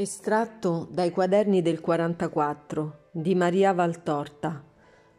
[0.00, 4.64] Estratto dai quaderni del 44 di Maria Valtorta,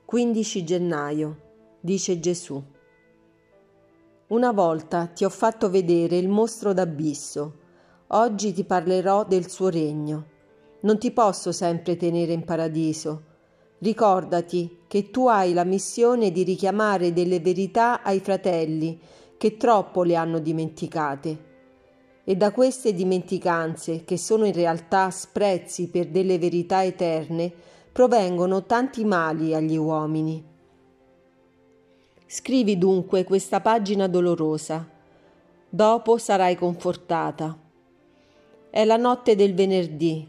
[0.06, 1.38] 15 gennaio,
[1.80, 2.60] dice Gesù.
[4.30, 7.58] Una volta ti ho fatto vedere il mostro d'abisso,
[8.08, 10.26] oggi ti parlerò del suo regno.
[10.80, 13.22] Non ti posso sempre tenere in paradiso.
[13.78, 19.00] Ricordati che tu hai la missione di richiamare delle verità ai fratelli
[19.38, 21.50] che troppo le hanno dimenticate
[22.24, 27.52] e da queste dimenticanze, che sono in realtà sprezzi per delle verità eterne,
[27.92, 30.44] provengono tanti mali agli uomini.
[32.26, 34.88] Scrivi dunque questa pagina dolorosa.
[35.68, 37.58] Dopo sarai confortata.
[38.70, 40.26] È la notte del venerdì.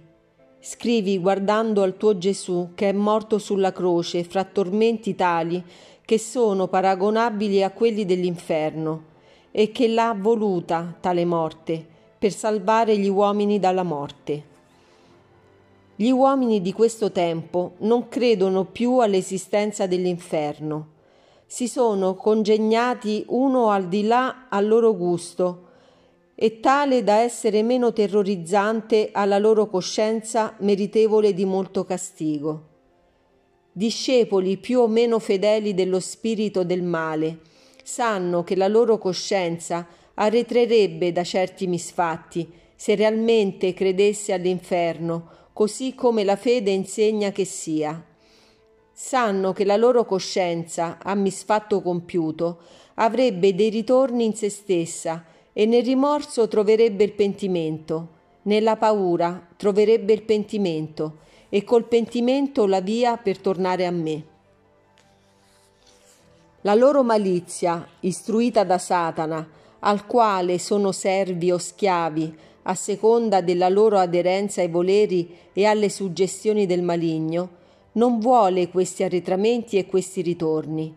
[0.58, 5.62] Scrivi guardando al tuo Gesù che è morto sulla croce fra tormenti tali
[6.04, 9.04] che sono paragonabili a quelli dell'inferno
[9.52, 11.91] e che l'ha voluta tale morte
[12.22, 14.44] per salvare gli uomini dalla morte.
[15.96, 20.90] Gli uomini di questo tempo non credono più all'esistenza dell'inferno.
[21.46, 25.70] Si sono congegnati uno al di là al loro gusto
[26.36, 32.68] e tale da essere meno terrorizzante alla loro coscienza meritevole di molto castigo.
[33.72, 37.40] Discepoli più o meno fedeli dello spirito del male,
[37.82, 39.88] sanno che la loro coscienza
[40.22, 48.04] arretrerebbe da certi misfatti se realmente credesse all'inferno, così come la fede insegna che sia.
[48.92, 52.58] Sanno che la loro coscienza, a misfatto compiuto,
[52.94, 58.08] avrebbe dei ritorni in se stessa e nel rimorso troverebbe il pentimento,
[58.42, 64.24] nella paura troverebbe il pentimento e col pentimento la via per tornare a me.
[66.60, 73.68] La loro malizia, istruita da Satana, al quale sono servi o schiavi, a seconda della
[73.68, 77.60] loro aderenza ai voleri e alle suggestioni del maligno,
[77.92, 80.94] non vuole questi arretramenti e questi ritorni.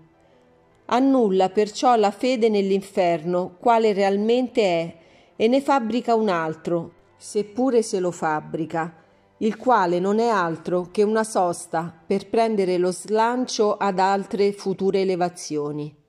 [0.86, 4.96] Annulla perciò la fede nell'inferno, quale realmente è,
[5.36, 9.04] e ne fabbrica un altro, seppure se lo fabbrica,
[9.40, 15.02] il quale non è altro che una sosta per prendere lo slancio ad altre future
[15.02, 16.04] elevazioni.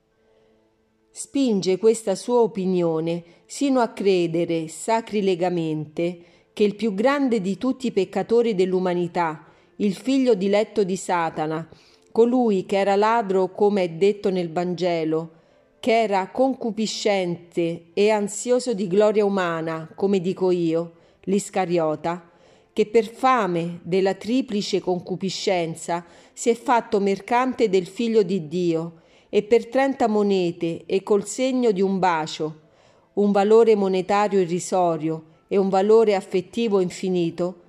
[1.19, 6.19] Spinge questa sua opinione sino a credere sacrilegamente
[6.53, 11.67] che il più grande di tutti i peccatori dell'umanità, il figlio diletto di Satana,
[12.11, 15.31] colui che era ladro come è detto nel Vangelo,
[15.79, 20.91] che era concupiscente e ansioso di gloria umana, come dico io,
[21.21, 22.29] l'Iscariota,
[22.71, 29.43] che per fame della triplice concupiscenza si è fatto mercante del figlio di Dio e
[29.43, 32.59] per trenta monete e col segno di un bacio,
[33.13, 37.61] un valore monetario irrisorio e un valore affettivo infinito,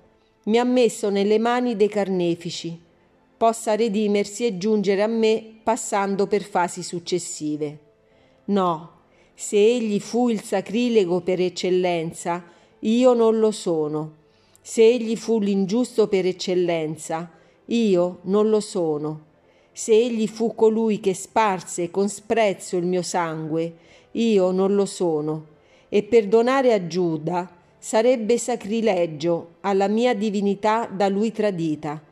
[0.43, 2.79] mi ha messo nelle mani dei carnefici,
[3.37, 7.79] possa redimersi e giungere a me passando per fasi successive.
[8.45, 8.91] No,
[9.33, 12.43] se egli fu il sacrilego per eccellenza,
[12.79, 14.17] io non lo sono
[14.69, 17.31] se egli fu l'ingiusto per eccellenza,
[17.65, 19.25] io non lo sono.
[19.79, 23.73] Se egli fu colui che sparse con sprezzo il mio sangue,
[24.11, 25.45] io non lo sono.
[25.87, 32.03] E perdonare a Giuda sarebbe sacrilegio alla mia divinità da lui tradita.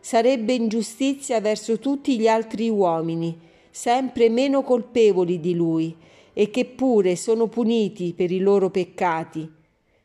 [0.00, 3.38] Sarebbe ingiustizia verso tutti gli altri uomini,
[3.70, 5.94] sempre meno colpevoli di lui,
[6.32, 9.48] e che pure sono puniti per i loro peccati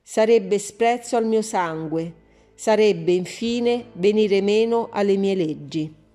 [0.03, 2.13] sarebbe sprezzo al mio sangue,
[2.53, 6.05] sarebbe infine venire meno alle mie leggi.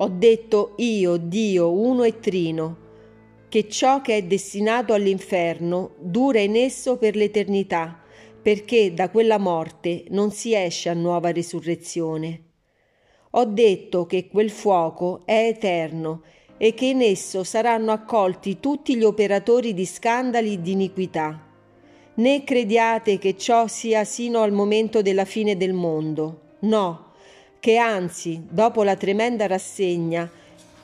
[0.00, 2.76] Ho detto io, Dio, uno e trino,
[3.48, 8.00] che ciò che è destinato all'inferno dura in esso per l'eternità,
[8.40, 12.42] perché da quella morte non si esce a nuova risurrezione.
[13.30, 16.22] Ho detto che quel fuoco è eterno
[16.56, 21.42] e che in esso saranno accolti tutti gli operatori di scandali e di iniquità
[22.18, 26.56] né crediate che ciò sia sino al momento della fine del mondo.
[26.60, 27.07] No,
[27.60, 30.30] che anzi, dopo la tremenda rassegna,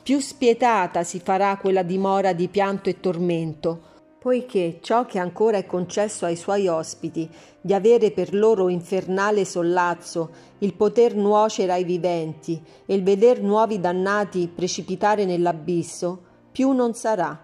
[0.03, 5.65] più spietata si farà quella dimora di pianto e tormento, poiché ciò che ancora è
[5.65, 7.29] concesso ai suoi ospiti
[7.61, 10.29] di avere per loro infernale sollazzo
[10.59, 17.43] il poter nuocere ai viventi e il veder nuovi dannati precipitare nell'abisso, più non sarà.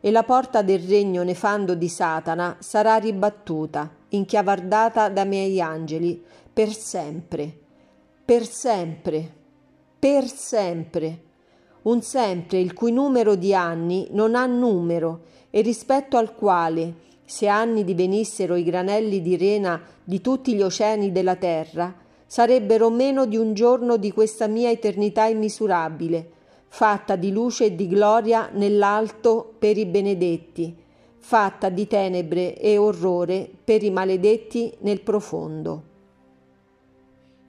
[0.00, 6.22] E la porta del regno nefando di Satana sarà ribattuta, inchiavardata da miei angeli,
[6.52, 7.58] per sempre,
[8.28, 9.26] per sempre,
[9.98, 11.20] per sempre.
[11.84, 16.92] Un sempre il cui numero di anni non ha numero e rispetto al quale
[17.24, 21.94] se anni divenissero i granelli di rena di tutti gli oceani della terra,
[22.26, 26.30] sarebbero meno di un giorno di questa mia eternità immisurabile,
[26.68, 30.76] fatta di luce e di gloria nell'alto per i benedetti,
[31.16, 35.87] fatta di tenebre e orrore per i maledetti nel profondo.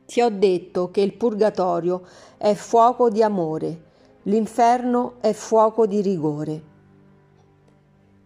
[0.10, 2.02] Ti ho detto che il purgatorio
[2.36, 3.82] è fuoco di amore,
[4.24, 6.62] l'inferno è fuoco di rigore.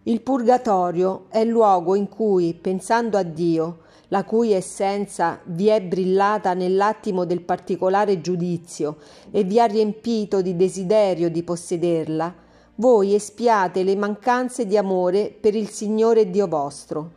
[0.04, 5.82] Il purgatorio è il luogo in cui, pensando a Dio, la cui essenza vi è
[5.82, 8.96] brillata nell'attimo del particolare giudizio
[9.30, 12.34] e vi ha riempito di desiderio di possederla,
[12.76, 17.10] voi espiate le mancanze di amore per il Signore Dio vostro.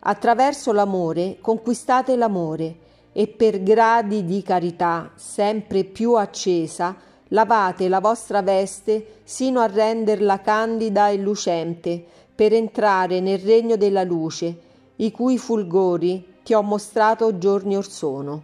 [0.00, 2.88] Attraverso l'amore conquistate l'amore
[3.20, 6.96] e per gradi di carità sempre più accesa
[7.28, 12.02] lavate la vostra veste sino a renderla candida e lucente,
[12.34, 14.58] per entrare nel regno della luce,
[14.96, 18.42] i cui fulgori ti ho mostrato giorni or sono.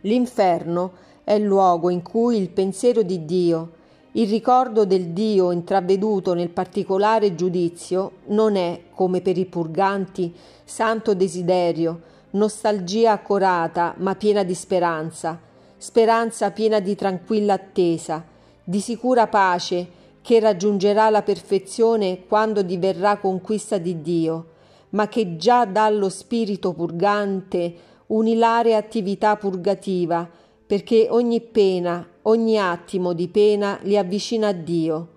[0.00, 0.92] L'inferno
[1.24, 3.72] è il luogo in cui il pensiero di Dio,
[4.12, 10.34] il ricordo del Dio intraveduto nel particolare giudizio, non è, come per i purganti,
[10.64, 15.40] santo desiderio, nostalgia accorata ma piena di speranza,
[15.76, 18.24] speranza piena di tranquilla attesa,
[18.62, 24.46] di sicura pace che raggiungerà la perfezione quando diverrà conquista di Dio,
[24.90, 27.74] ma che già dà allo spirito purgante
[28.08, 30.28] un'ilare attività purgativa,
[30.66, 35.08] perché ogni pena, ogni attimo di pena li avvicina a Dio,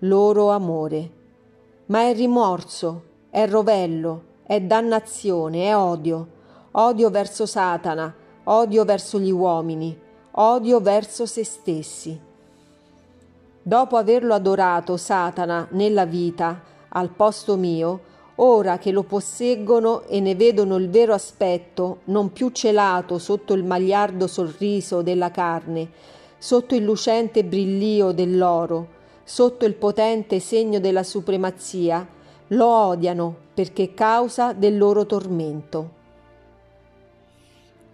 [0.00, 1.10] loro amore.
[1.86, 6.26] Ma è rimorso, è rovello, è dannazione, è odio,
[6.72, 8.14] odio verso Satana,
[8.44, 9.98] odio verso gli uomini,
[10.32, 12.18] odio verso se stessi.
[13.62, 20.36] Dopo averlo adorato Satana nella vita, al posto mio, ora che lo posseggono e ne
[20.36, 25.90] vedono il vero aspetto, non più celato sotto il magliardo sorriso della carne,
[26.38, 32.06] sotto il lucente brillio dell'oro, sotto il potente segno della supremazia,
[32.48, 35.98] lo odiano perché causa del loro tormento.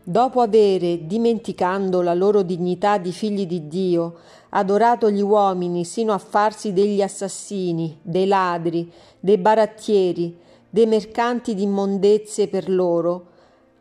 [0.08, 4.18] Dopo avere, dimenticando la loro dignità di figli di Dio,
[4.50, 8.88] adorato gli uomini sino a farsi degli assassini, dei ladri,
[9.18, 10.38] dei barattieri,
[10.70, 13.26] dei mercanti di immondezze per loro,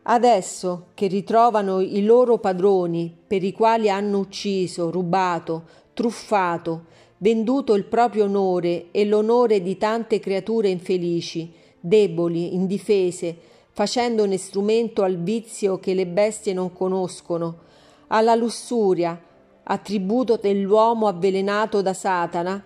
[0.02, 5.62] adesso che ritrovano i loro padroni per i quali hanno ucciso, rubato,
[5.94, 6.86] truffato,
[7.18, 15.18] venduto il proprio onore e l'onore di tante creature infelici, deboli, indifese, facendone strumento al
[15.18, 17.58] vizio che le bestie non conoscono,
[18.06, 19.20] alla lussuria,
[19.64, 22.64] attributo dell'uomo avvelenato da Satana,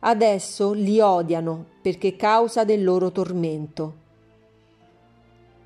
[0.00, 3.94] adesso li odiano perché causa del loro tormento.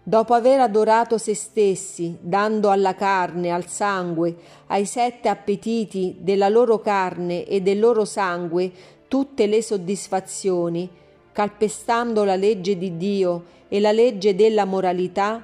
[0.00, 4.36] Dopo aver adorato se stessi, dando alla carne, al sangue,
[4.68, 8.70] ai sette appetiti della loro carne e del loro sangue
[9.08, 10.88] tutte le soddisfazioni,
[11.32, 15.42] calpestando la legge di Dio e la legge della moralità,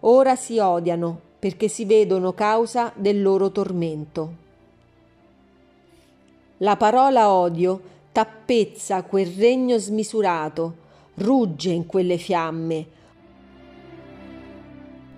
[0.00, 4.34] ora si odiano perché si vedono causa del loro tormento.
[6.60, 7.78] La parola odio
[8.12, 10.76] tappezza quel regno smisurato,
[11.16, 12.86] rugge in quelle fiamme,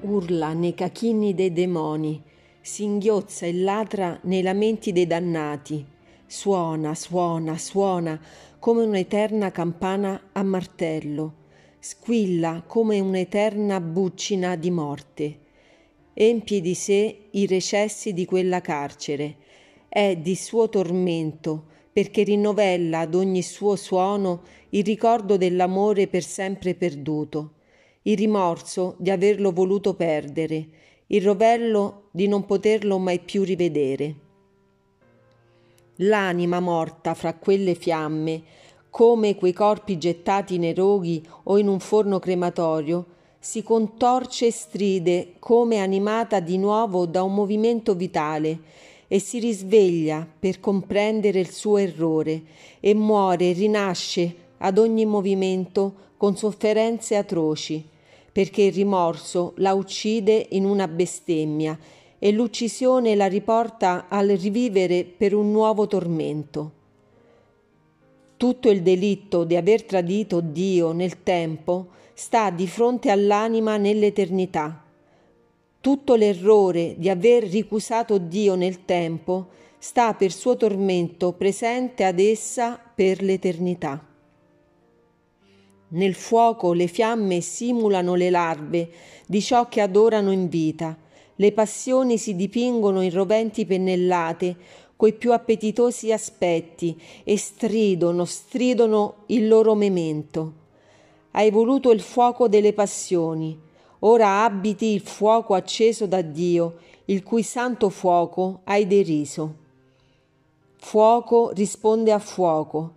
[0.00, 2.20] urla nei cachini dei demoni,
[2.60, 5.86] singhiozza e latra nei lamenti dei dannati,
[6.26, 8.20] suona, suona, suona
[8.58, 11.38] come un'eterna campana a martello,
[11.80, 15.38] squilla come un'eterna buccina di morte.
[16.12, 19.37] Empie di sé i recessi di quella carcere,
[19.88, 26.75] è di suo tormento, perché rinnovella ad ogni suo suono il ricordo dell'amore per sempre
[26.75, 27.52] perduto,
[28.02, 30.68] il rimorso di averlo voluto perdere,
[31.06, 34.14] il rovello di non poterlo mai più rivedere.
[36.02, 38.42] L'anima morta fra quelle fiamme
[38.90, 43.07] come quei corpi gettati nei roghi o in un forno crematorio,
[43.38, 48.59] si contorce e stride come animata di nuovo da un movimento vitale
[49.07, 52.42] e si risveglia per comprendere il suo errore
[52.80, 57.87] e muore e rinasce ad ogni movimento con sofferenze atroci,
[58.30, 61.78] perché il rimorso la uccide in una bestemmia
[62.18, 66.77] e l'uccisione la riporta al rivivere per un nuovo tormento.
[68.38, 74.85] Tutto il delitto di aver tradito Dio nel tempo sta di fronte all'anima nell'eternità.
[75.80, 82.80] Tutto l'errore di aver ricusato Dio nel tempo sta per suo tormento presente ad essa
[82.95, 84.07] per l'eternità.
[85.88, 88.88] Nel fuoco le fiamme simulano le larve
[89.26, 90.97] di ciò che adorano in vita.
[91.35, 99.46] Le passioni si dipingono in roventi pennellate coi più appetitosi aspetti e stridono, stridono il
[99.46, 100.52] loro memento.
[101.30, 103.56] Hai voluto il fuoco delle passioni,
[104.00, 109.54] ora abiti il fuoco acceso da Dio, il cui santo fuoco hai deriso.
[110.78, 112.94] Fuoco risponde a fuoco.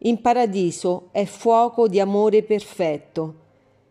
[0.00, 3.34] In paradiso è fuoco di amore perfetto.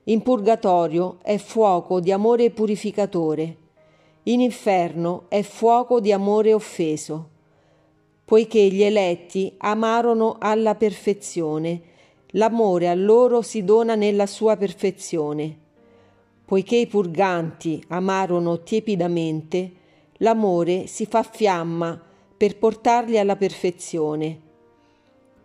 [0.04, 3.58] In purgatorio è fuoco di amore purificatore.
[4.24, 7.30] In inferno è fuoco di amore offeso.
[8.26, 11.82] Poiché gli eletti amarono alla perfezione,
[12.28, 15.58] l'amore a loro si dona nella sua perfezione.
[16.46, 19.72] Poiché i purganti amarono tiepidamente,
[20.18, 22.02] l'amore si fa fiamma
[22.36, 24.52] per portarli alla perfezione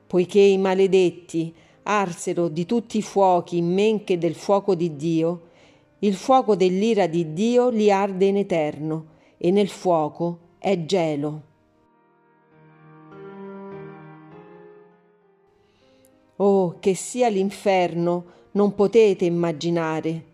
[0.08, 5.42] poiché i maledetti arsero di tutti i fuochi in men che del fuoco di Dio,
[6.00, 11.42] il fuoco dell'ira di Dio li arde in eterno, e nel fuoco è gelo.
[16.36, 20.24] Oh, che sia l'inferno, non potete immaginare.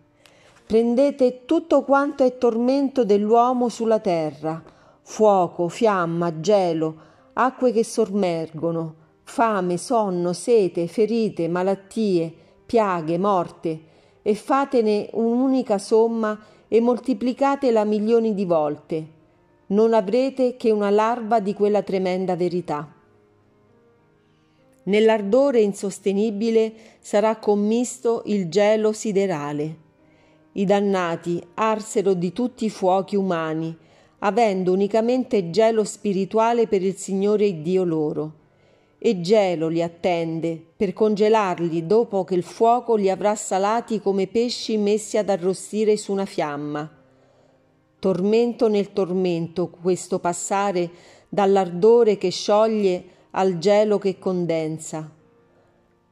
[0.65, 4.63] Prendete tutto quanto è tormento dell'uomo sulla terra,
[5.01, 6.95] fuoco, fiamma, gelo,
[7.33, 12.33] acque che sormergono, fame, sonno, sete, ferite, malattie,
[12.65, 13.81] piaghe, morte,
[14.27, 19.07] e fatene un'unica somma e moltiplicatela milioni di volte.
[19.67, 22.91] Non avrete che una larva di quella tremenda verità.
[24.85, 29.77] Nell'ardore insostenibile sarà commisto il gelo siderale.
[30.53, 33.77] I dannati arsero di tutti i fuochi umani,
[34.19, 38.43] avendo unicamente gelo spirituale per il Signore Dio loro
[39.05, 44.77] e gelo li attende per congelarli dopo che il fuoco li avrà salati come pesci
[44.77, 46.89] messi ad arrostire su una fiamma.
[47.99, 50.89] Tormento nel tormento questo passare
[51.29, 55.07] dall'ardore che scioglie al gelo che condensa.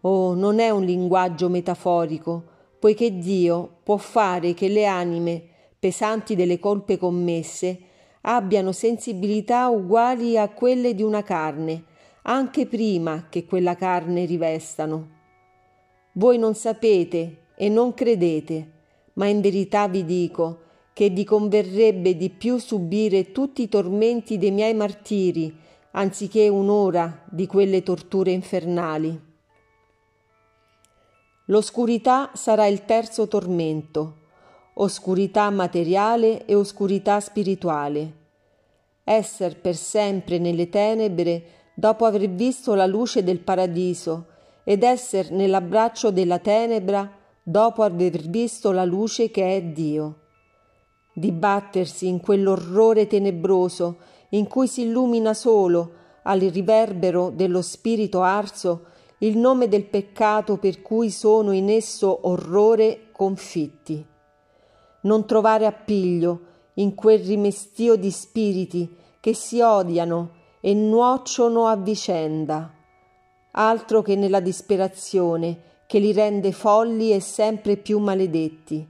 [0.02, 2.44] Oh, non è un linguaggio metaforico,
[2.78, 5.42] poiché Dio può fare che le anime,
[5.80, 7.80] pesanti delle colpe commesse,
[8.22, 11.86] abbiano sensibilità uguali a quelle di una carne,
[12.24, 15.10] anche prima che quella carne rivestano.
[16.14, 18.72] Voi non sapete e non credete,
[19.14, 20.60] ma in verità vi dico
[20.94, 25.56] che vi converrebbe di più subire tutti i tormenti dei miei martiri
[25.92, 29.32] anziché un'ora di quelle torture infernali.
[31.48, 34.22] L'oscurità sarà il terzo tormento,
[34.76, 38.22] oscurità materiale e oscurità spirituale.
[39.04, 44.28] Esser per sempre nelle tenebre dopo aver visto la luce del paradiso
[44.64, 47.10] ed esser nell'abbraccio della tenebra
[47.42, 50.20] dopo aver visto la luce che è Dio.
[51.14, 53.98] Dibattersi in quell'orrore tenebroso
[54.30, 58.86] in cui si illumina solo al riverbero dello spirito arso
[59.20, 64.06] il nome del peccato per cui sono in esso orrore confitti.
[65.02, 72.74] Non trovare appiglio in quel rimestio di spiriti che si odiano e nuociono a vicenda,
[73.52, 78.88] altro che nella disperazione che li rende folli e sempre più maledetti.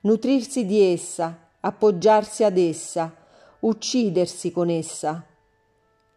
[0.00, 3.14] Nutrirsi di essa, appoggiarsi ad essa,
[3.60, 5.22] uccidersi con essa.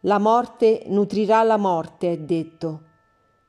[0.03, 2.83] La morte nutrirà la morte, è detto.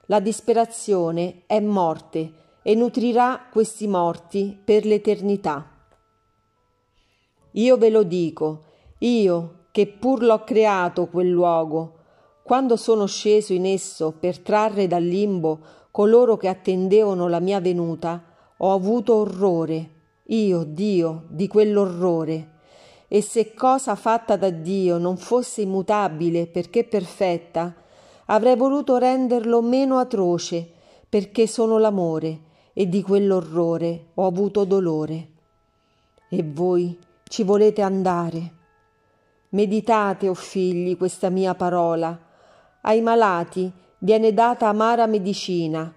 [0.07, 2.33] La disperazione è morte
[2.63, 5.65] e nutrirà questi morti per l'eternità.
[7.53, 8.65] Io ve lo dico,
[8.99, 11.95] io che pur l'ho creato quel luogo,
[12.43, 15.59] quando sono sceso in esso per trarre dal limbo
[15.91, 18.23] coloro che attendevano la mia venuta,
[18.59, 19.91] ho avuto orrore,
[20.25, 22.49] io, Dio, di quell'orrore.
[23.09, 27.75] E se cosa fatta da Dio non fosse immutabile perché perfetta,
[28.27, 30.69] avrei voluto renderlo meno atroce
[31.09, 32.41] perché sono l'amore
[32.75, 35.29] e di quell'orrore ho avuto dolore.
[36.29, 38.59] E voi ci volete andare
[39.53, 42.19] Meditate, o oh figli, questa mia parola.
[42.83, 45.93] Ai malati viene data amara medicina,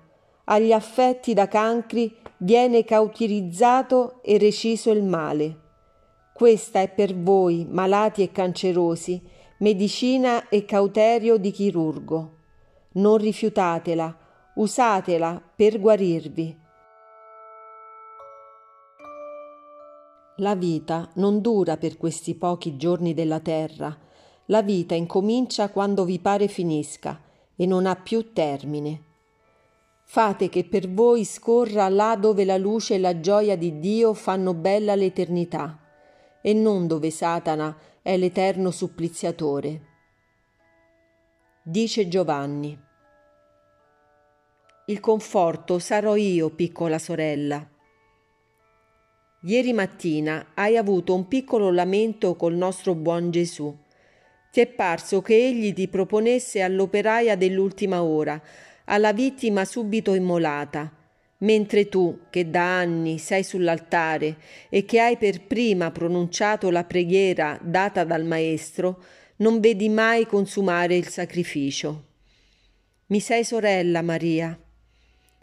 [0.45, 5.59] agli affetti da cancri viene cauterizzato e reciso il male.
[6.33, 9.21] Questa è per voi, malati e cancerosi,
[9.59, 12.37] medicina e cauterio di chirurgo.
[12.93, 14.17] Non rifiutatela,
[14.55, 16.61] usatela per guarirvi.
[20.37, 23.95] La vita non dura per questi pochi giorni della terra.
[24.47, 27.21] La vita incomincia quando vi pare finisca
[27.55, 29.03] e non ha più termine.
[30.05, 34.53] Fate che per voi scorra là dove la luce e la gioia di Dio fanno
[34.53, 35.79] bella l'eternità,
[36.41, 39.81] e non dove Satana è l'eterno suppliziatore.
[41.63, 42.77] Dice Giovanni.
[44.87, 47.65] Il conforto sarò io, piccola sorella.
[49.45, 53.77] Ieri mattina hai avuto un piccolo lamento col nostro buon Gesù.
[54.49, 58.41] Ti è parso che egli ti proponesse all'operaia dell'ultima ora,
[58.85, 60.89] alla vittima subito immolata,
[61.39, 64.37] mentre tu, che da anni sei sull'altare
[64.69, 69.03] e che hai per prima pronunciato la preghiera data dal Maestro,
[69.37, 72.05] non vedi mai consumare il sacrificio.
[73.07, 74.57] Mi sei sorella, Maria.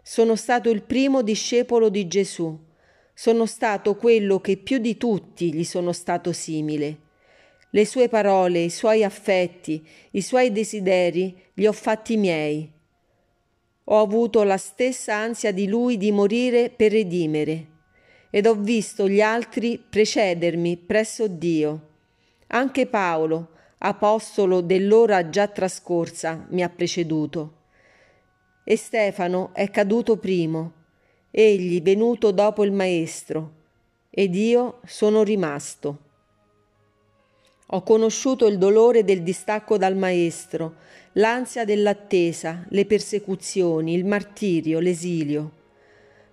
[0.01, 2.69] Sono stato il primo discepolo di Gesù.
[3.21, 6.97] Sono stato quello che più di tutti gli sono stato simile.
[7.69, 12.79] Le sue parole, i suoi affetti, i suoi desideri li ho fatti miei
[13.83, 17.67] ho avuto la stessa ansia di lui di morire per redimere
[18.29, 21.89] ed ho visto gli altri precedermi presso Dio.
[22.47, 23.49] Anche Paolo,
[23.79, 27.57] apostolo dell'ora già trascorsa, mi ha preceduto.
[28.63, 30.80] E Stefano è caduto primo,
[31.31, 33.59] egli venuto dopo il Maestro,
[34.09, 35.97] ed io sono rimasto.
[37.67, 40.75] Ho conosciuto il dolore del distacco dal Maestro,
[41.13, 45.51] l'ansia dell'attesa, le persecuzioni, il martirio, l'esilio,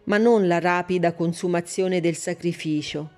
[0.04, 3.10] ma non la rapida consumazione del sacrificio.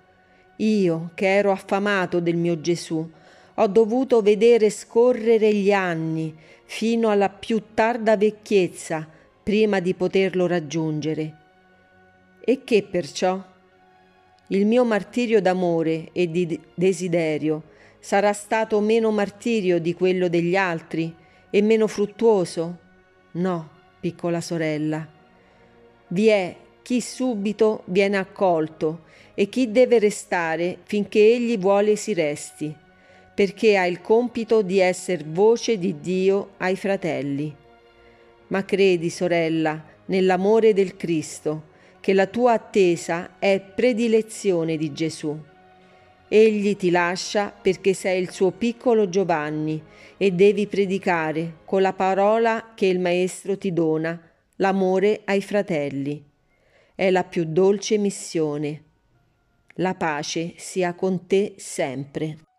[0.57, 3.11] Io, che ero affamato del mio Gesù,
[3.55, 9.09] ho dovuto vedere scorrere gli anni fino alla più tarda vecchiezza
[9.43, 11.40] prima di poterlo raggiungere.
[12.41, 13.43] E che perciò?
[14.49, 17.63] Il mio martirio d'amore e di desiderio
[18.01, 21.15] sarà stato meno martirio di quello degli altri?
[21.51, 22.79] e meno fruttuoso?
[23.33, 25.07] No, piccola sorella.
[26.09, 29.03] Vi è chi subito viene accolto
[29.35, 32.75] e chi deve restare finché egli vuole si resti,
[33.35, 37.55] perché ha il compito di essere voce di Dio ai fratelli.
[38.49, 41.69] Ma credi, sorella, nell'amore del Cristo,
[42.11, 45.39] che la tua attesa è predilezione di Gesù
[46.27, 49.81] Egli ti lascia perché sei il suo piccolo Giovanni
[50.17, 54.21] e devi predicare con la parola che il Maestro ti dona
[54.57, 56.25] l'amore ai fratelli.
[56.97, 58.83] È la più dolce missione.
[59.75, 62.50] La pace sia con te sempre.